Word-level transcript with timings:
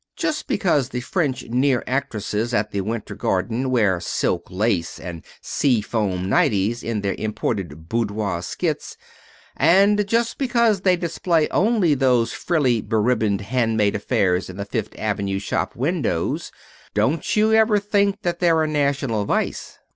Just 0.15 0.47
because 0.47 0.89
the 0.89 1.01
French 1.01 1.43
near 1.43 1.83
actresses 1.85 2.55
at 2.55 2.71
the 2.71 2.81
Winter 2.81 3.13
Garden 3.13 3.69
wear 3.69 3.99
silk 3.99 4.49
lace 4.49 4.99
and 4.99 5.23
sea 5.41 5.79
foam 5.79 6.27
nighties 6.27 6.81
in 6.81 7.01
their 7.01 7.13
imported 7.19 7.87
boudoir 7.87 8.41
skits, 8.41 8.97
and 9.55 10.07
just 10.07 10.39
because 10.39 10.81
they 10.81 10.95
display 10.95 11.47
only 11.49 11.93
those 11.93 12.33
frilly, 12.33 12.81
beribboned 12.81 13.41
handmade 13.41 13.93
affairs 13.95 14.49
in 14.49 14.57
the 14.57 14.65
Fifth 14.65 14.97
Avenue 14.97 15.37
shop 15.37 15.75
windows, 15.75 16.51
don't 16.95 17.35
you 17.35 17.53
ever 17.53 17.77
think 17.77 18.23
that 18.23 18.39
they're 18.39 18.63
a 18.63 18.67
national 18.67 19.25
vice. 19.25 19.77